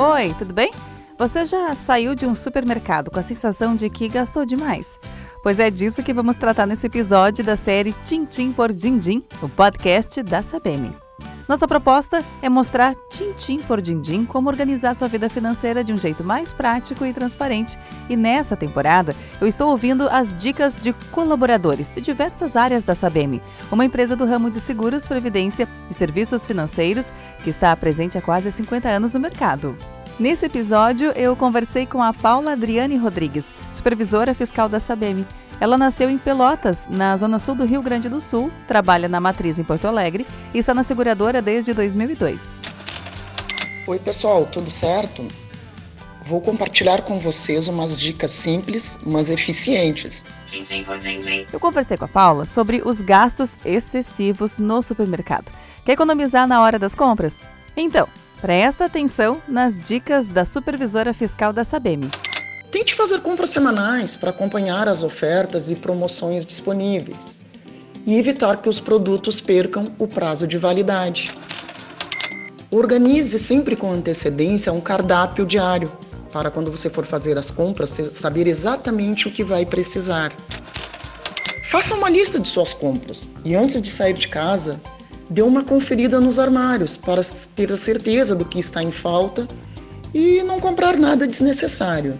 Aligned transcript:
Oi, 0.00 0.32
tudo 0.38 0.54
bem? 0.54 0.72
Você 1.18 1.44
já 1.44 1.74
saiu 1.74 2.14
de 2.14 2.24
um 2.24 2.32
supermercado 2.32 3.10
com 3.10 3.18
a 3.18 3.22
sensação 3.22 3.74
de 3.74 3.90
que 3.90 4.06
gastou 4.06 4.46
demais? 4.46 4.96
Pois 5.42 5.58
é 5.58 5.72
disso 5.72 6.04
que 6.04 6.14
vamos 6.14 6.36
tratar 6.36 6.66
nesse 6.66 6.86
episódio 6.86 7.44
da 7.44 7.56
série 7.56 7.92
Tintim 8.04 8.52
por 8.52 8.72
Dindim, 8.72 9.24
o 9.42 9.48
podcast 9.48 10.22
da 10.22 10.40
Sabem. 10.40 10.94
Nossa 11.48 11.66
proposta 11.66 12.22
é 12.42 12.48
mostrar 12.50 12.94
tintim 13.08 13.60
por 13.60 13.80
dindim 13.80 14.26
como 14.26 14.50
organizar 14.50 14.94
sua 14.94 15.08
vida 15.08 15.30
financeira 15.30 15.82
de 15.82 15.94
um 15.94 15.98
jeito 15.98 16.22
mais 16.22 16.52
prático 16.52 17.06
e 17.06 17.12
transparente. 17.14 17.78
E 18.06 18.16
nessa 18.16 18.54
temporada, 18.54 19.16
eu 19.40 19.46
estou 19.46 19.70
ouvindo 19.70 20.06
as 20.10 20.30
dicas 20.30 20.76
de 20.76 20.92
colaboradores 21.10 21.94
de 21.94 22.02
diversas 22.02 22.54
áreas 22.54 22.84
da 22.84 22.94
Sabem, 22.94 23.40
uma 23.72 23.84
empresa 23.84 24.14
do 24.14 24.26
ramo 24.26 24.50
de 24.50 24.60
seguros, 24.60 25.06
previdência 25.06 25.66
e 25.90 25.94
serviços 25.94 26.44
financeiros 26.44 27.10
que 27.42 27.48
está 27.48 27.74
presente 27.74 28.18
há 28.18 28.20
quase 28.20 28.50
50 28.50 28.86
anos 28.86 29.14
no 29.14 29.20
mercado. 29.20 29.74
Nesse 30.18 30.44
episódio, 30.44 31.12
eu 31.12 31.34
conversei 31.34 31.86
com 31.86 32.02
a 32.02 32.12
Paula 32.12 32.52
Adriane 32.52 32.96
Rodrigues, 32.98 33.54
supervisora 33.70 34.34
fiscal 34.34 34.68
da 34.68 34.78
Sabem. 34.80 35.24
Ela 35.60 35.76
nasceu 35.76 36.08
em 36.08 36.16
Pelotas, 36.16 36.88
na 36.88 37.16
zona 37.16 37.38
sul 37.38 37.54
do 37.54 37.64
Rio 37.64 37.82
Grande 37.82 38.08
do 38.08 38.20
Sul, 38.20 38.50
trabalha 38.66 39.08
na 39.08 39.20
matriz 39.20 39.58
em 39.58 39.64
Porto 39.64 39.86
Alegre 39.86 40.26
e 40.54 40.58
está 40.58 40.72
na 40.72 40.84
seguradora 40.84 41.42
desde 41.42 41.74
2002. 41.74 42.62
Oi, 43.86 43.98
pessoal, 43.98 44.46
tudo 44.46 44.70
certo? 44.70 45.26
Vou 46.26 46.40
compartilhar 46.40 47.02
com 47.02 47.18
vocês 47.18 47.68
umas 47.68 47.98
dicas 47.98 48.30
simples, 48.30 48.98
mas 49.04 49.30
eficientes. 49.30 50.24
Eu 51.52 51.58
conversei 51.58 51.96
com 51.96 52.04
a 52.04 52.08
Paula 52.08 52.44
sobre 52.44 52.82
os 52.84 53.00
gastos 53.00 53.56
excessivos 53.64 54.58
no 54.58 54.82
supermercado. 54.82 55.50
Quer 55.84 55.92
economizar 55.92 56.46
na 56.46 56.60
hora 56.62 56.78
das 56.78 56.94
compras? 56.94 57.40
Então, 57.76 58.08
Presta 58.40 58.84
atenção 58.84 59.42
nas 59.48 59.76
dicas 59.76 60.28
da 60.28 60.44
supervisora 60.44 61.12
fiscal 61.12 61.52
da 61.52 61.64
Sabem. 61.64 62.08
Tente 62.70 62.94
fazer 62.94 63.20
compras 63.20 63.48
semanais 63.50 64.14
para 64.14 64.28
acompanhar 64.28 64.88
as 64.88 65.02
ofertas 65.02 65.70
e 65.70 65.74
promoções 65.74 66.44
disponíveis 66.44 67.40
e 68.06 68.18
evitar 68.18 68.60
que 68.60 68.68
os 68.68 68.78
produtos 68.78 69.40
percam 69.40 69.92
o 69.98 70.06
prazo 70.06 70.46
de 70.46 70.58
validade. 70.58 71.32
Organize 72.70 73.38
sempre 73.38 73.74
com 73.74 73.90
antecedência 73.90 74.70
um 74.70 74.82
cardápio 74.82 75.46
diário 75.46 75.90
para 76.30 76.50
quando 76.50 76.70
você 76.70 76.90
for 76.90 77.06
fazer 77.06 77.38
as 77.38 77.50
compras 77.50 77.88
saber 78.12 78.46
exatamente 78.46 79.26
o 79.26 79.30
que 79.30 79.42
vai 79.42 79.64
precisar. 79.64 80.30
Faça 81.70 81.94
uma 81.94 82.10
lista 82.10 82.38
de 82.38 82.48
suas 82.48 82.74
compras 82.74 83.30
e 83.46 83.54
antes 83.54 83.80
de 83.80 83.88
sair 83.88 84.12
de 84.12 84.28
casa, 84.28 84.78
dê 85.30 85.40
uma 85.40 85.64
conferida 85.64 86.20
nos 86.20 86.38
armários 86.38 86.98
para 86.98 87.22
ter 87.56 87.72
a 87.72 87.78
certeza 87.78 88.34
do 88.34 88.44
que 88.44 88.58
está 88.58 88.82
em 88.82 88.92
falta 88.92 89.48
e 90.12 90.42
não 90.42 90.60
comprar 90.60 90.98
nada 90.98 91.26
desnecessário. 91.26 92.18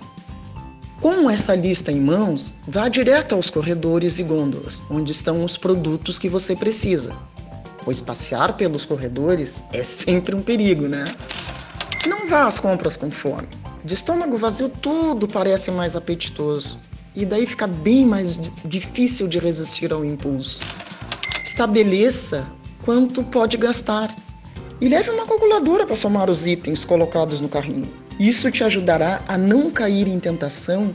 Com 1.01 1.31
essa 1.31 1.55
lista 1.55 1.93
em 1.93 2.01
mãos, 2.01 2.55
vá 2.67 2.89
direto 2.89 3.37
aos 3.37 3.49
corredores 3.49 4.19
e 4.19 4.25
gôndolas, 4.25 4.83
onde 4.91 5.13
estão 5.13 5.45
os 5.45 5.57
produtos 5.57 6.19
que 6.19 6.29
você 6.29 6.57
precisa, 6.57 7.15
pois 7.85 8.01
passear 8.01 8.57
pelos 8.57 8.85
corredores 8.85 9.61
é 9.73 9.85
sempre 9.85 10.35
um 10.35 10.43
perigo, 10.43 10.89
né? 10.89 11.05
Não 12.09 12.29
vá 12.29 12.49
às 12.49 12.59
compras 12.59 12.97
com 12.97 13.13
fome. 13.13 13.47
De 13.85 13.95
estômago 13.95 14.37
vazio, 14.37 14.69
tudo 14.69 15.29
parece 15.29 15.71
mais 15.71 15.95
apetitoso, 15.95 16.81
e 17.15 17.25
daí 17.25 17.47
fica 17.47 17.69
bem 17.69 18.05
mais 18.05 18.41
difícil 18.65 19.29
de 19.29 19.39
resistir 19.39 19.93
ao 19.93 20.05
impulso. 20.05 20.65
Estabeleça 21.45 22.45
quanto 22.85 23.23
pode 23.23 23.57
gastar. 23.57 24.15
E 24.81 24.89
leve 24.89 25.11
uma 25.11 25.27
calculadora 25.27 25.87
para 25.87 25.95
somar 25.95 26.29
os 26.29 26.47
itens 26.47 26.85
colocados 26.85 27.41
no 27.41 27.49
carrinho. 27.49 27.89
Isso 28.19 28.51
te 28.51 28.65
ajudará 28.65 29.21
a 29.29 29.39
não 29.39 29.71
cair 29.71 30.09
em 30.09 30.19
tentação 30.19 30.93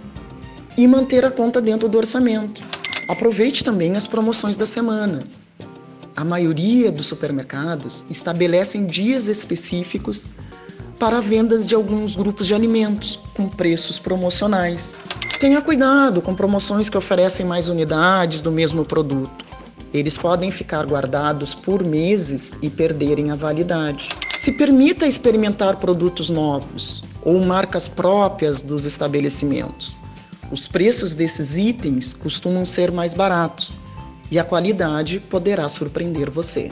e 0.77 0.85
manter 0.85 1.23
a 1.23 1.31
conta 1.31 1.61
dentro 1.61 1.87
do 1.87 1.97
orçamento. 1.97 2.61
Aproveite 3.07 3.63
também 3.63 3.95
as 3.95 4.05
promoções 4.05 4.57
da 4.57 4.65
semana. 4.65 5.25
A 6.17 6.25
maioria 6.25 6.91
dos 6.91 7.07
supermercados 7.07 8.05
estabelecem 8.09 8.85
dias 8.85 9.29
específicos 9.29 10.25
para 10.99 11.21
vendas 11.21 11.65
de 11.65 11.73
alguns 11.73 12.13
grupos 12.13 12.45
de 12.45 12.53
alimentos 12.53 13.21
com 13.33 13.47
preços 13.47 13.97
promocionais. 13.97 14.93
Tenha 15.39 15.61
cuidado 15.61 16.21
com 16.21 16.35
promoções 16.35 16.89
que 16.89 16.97
oferecem 16.97 17.45
mais 17.45 17.69
unidades 17.69 18.41
do 18.41 18.51
mesmo 18.51 18.83
produto. 18.83 19.45
Eles 19.93 20.17
podem 20.17 20.51
ficar 20.51 20.85
guardados 20.85 21.55
por 21.55 21.85
meses 21.85 22.53
e 22.61 22.69
perderem 22.69 23.31
a 23.31 23.35
validade. 23.35 24.09
Se 24.35 24.51
permita 24.51 25.07
experimentar 25.07 25.77
produtos 25.77 26.29
novos 26.29 27.01
ou 27.23 27.43
marcas 27.43 27.87
próprias 27.87 28.61
dos 28.61 28.85
estabelecimentos. 28.85 29.99
Os 30.51 30.67
preços 30.67 31.15
desses 31.15 31.57
itens 31.57 32.13
costumam 32.13 32.65
ser 32.65 32.91
mais 32.91 33.13
baratos 33.13 33.77
e 34.29 34.37
a 34.37 34.43
qualidade 34.43 35.19
poderá 35.19 35.67
surpreender 35.69 36.29
você. 36.29 36.71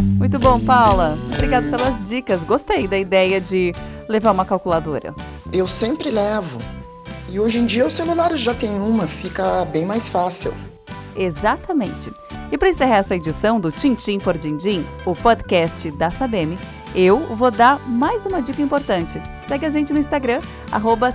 Muito 0.00 0.38
bom, 0.38 0.60
Paula. 0.60 1.18
Obrigada 1.32 1.68
pelas 1.70 2.08
dicas. 2.08 2.44
Gostei 2.44 2.86
da 2.86 2.98
ideia 2.98 3.40
de 3.40 3.74
levar 4.08 4.32
uma 4.32 4.44
calculadora. 4.44 5.14
Eu 5.52 5.66
sempre 5.66 6.10
levo. 6.10 6.58
E 7.28 7.40
hoje 7.40 7.58
em 7.58 7.66
dia 7.66 7.86
os 7.86 7.94
celulares 7.94 8.40
já 8.40 8.54
têm 8.54 8.70
uma, 8.70 9.06
fica 9.06 9.64
bem 9.64 9.84
mais 9.84 10.08
fácil. 10.08 10.54
Exatamente. 11.16 12.10
E 12.50 12.56
para 12.56 12.68
encerrar 12.68 12.98
essa 12.98 13.16
edição 13.16 13.58
do 13.58 13.72
Tintim 13.72 14.18
por 14.18 14.38
Dindim, 14.38 14.84
o 15.04 15.14
podcast 15.14 15.90
da 15.90 16.10
Sabem, 16.10 16.58
eu 16.94 17.18
vou 17.34 17.50
dar 17.50 17.78
mais 17.88 18.24
uma 18.24 18.40
dica 18.40 18.62
importante. 18.62 19.20
Segue 19.42 19.66
a 19.66 19.70
gente 19.70 19.92
no 19.92 19.98
Instagram, 19.98 20.40
arroba 20.70 21.10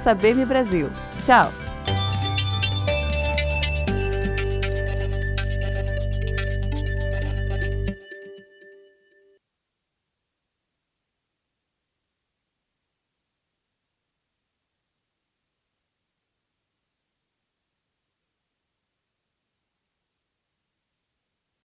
Brasil. 0.46 0.90
Tchau! 1.22 1.61